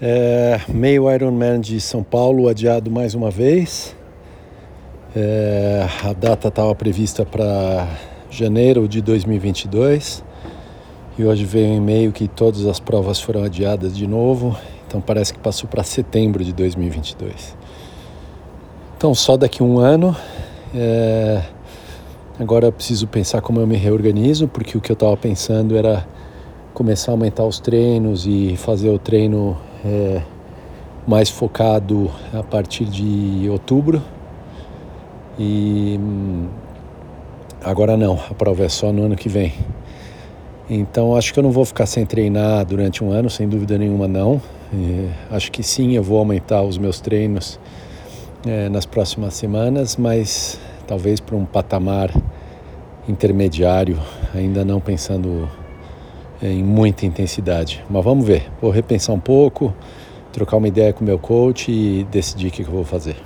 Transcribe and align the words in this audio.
É, 0.00 0.60
meio 0.68 1.12
Ironman 1.12 1.60
de 1.60 1.80
São 1.80 2.04
Paulo 2.04 2.48
adiado 2.48 2.88
mais 2.88 3.16
uma 3.16 3.32
vez. 3.32 3.96
É, 5.16 5.84
a 6.04 6.12
data 6.12 6.46
estava 6.46 6.72
prevista 6.72 7.26
para 7.26 7.88
janeiro 8.30 8.86
de 8.86 9.02
2022 9.02 10.22
e 11.18 11.24
hoje 11.24 11.44
veio 11.44 11.66
um 11.70 11.78
e-mail 11.78 12.12
que 12.12 12.28
todas 12.28 12.64
as 12.66 12.78
provas 12.78 13.20
foram 13.20 13.42
adiadas 13.42 13.96
de 13.96 14.06
novo, 14.06 14.56
então 14.86 15.00
parece 15.00 15.34
que 15.34 15.40
passou 15.40 15.68
para 15.68 15.82
setembro 15.82 16.44
de 16.44 16.52
2022. 16.52 17.56
Então, 18.96 19.12
só 19.16 19.36
daqui 19.36 19.64
um 19.64 19.80
ano. 19.80 20.16
É, 20.72 21.42
agora 22.38 22.66
eu 22.66 22.72
preciso 22.72 23.08
pensar 23.08 23.40
como 23.40 23.58
eu 23.58 23.66
me 23.66 23.76
reorganizo, 23.76 24.46
porque 24.46 24.78
o 24.78 24.80
que 24.80 24.92
eu 24.92 24.94
estava 24.94 25.16
pensando 25.16 25.76
era 25.76 26.06
começar 26.72 27.10
a 27.10 27.14
aumentar 27.14 27.44
os 27.44 27.58
treinos 27.58 28.26
e 28.28 28.54
fazer 28.56 28.90
o 28.90 28.98
treino 28.98 29.56
é, 29.84 30.22
mais 31.06 31.30
focado 31.30 32.10
a 32.32 32.42
partir 32.42 32.84
de 32.84 33.48
outubro. 33.48 34.02
E 35.38 35.98
hum, 35.98 36.48
agora 37.62 37.96
não, 37.96 38.18
a 38.30 38.34
prova 38.34 38.64
é 38.64 38.68
só 38.68 38.92
no 38.92 39.04
ano 39.04 39.16
que 39.16 39.28
vem. 39.28 39.54
Então 40.68 41.16
acho 41.16 41.32
que 41.32 41.38
eu 41.38 41.42
não 41.42 41.50
vou 41.50 41.64
ficar 41.64 41.86
sem 41.86 42.04
treinar 42.04 42.64
durante 42.66 43.02
um 43.02 43.10
ano, 43.10 43.30
sem 43.30 43.48
dúvida 43.48 43.78
nenhuma 43.78 44.06
não. 44.06 44.40
E 44.72 45.08
acho 45.30 45.50
que 45.50 45.62
sim, 45.62 45.92
eu 45.96 46.02
vou 46.02 46.18
aumentar 46.18 46.62
os 46.62 46.76
meus 46.76 47.00
treinos 47.00 47.58
é, 48.46 48.68
nas 48.68 48.84
próximas 48.84 49.34
semanas, 49.34 49.96
mas 49.96 50.60
talvez 50.86 51.20
para 51.20 51.36
um 51.36 51.44
patamar 51.44 52.10
intermediário, 53.08 53.98
ainda 54.34 54.64
não 54.64 54.78
pensando 54.80 55.48
em 56.42 56.62
muita 56.62 57.06
intensidade. 57.06 57.84
Mas 57.88 58.04
vamos 58.04 58.26
ver, 58.26 58.50
vou 58.60 58.70
repensar 58.70 59.14
um 59.14 59.20
pouco, 59.20 59.72
trocar 60.32 60.56
uma 60.56 60.68
ideia 60.68 60.92
com 60.92 61.02
o 61.02 61.06
meu 61.06 61.18
coach 61.18 61.70
e 61.70 62.04
decidir 62.10 62.48
o 62.48 62.50
que 62.50 62.62
eu 62.62 62.66
vou 62.66 62.84
fazer. 62.84 63.16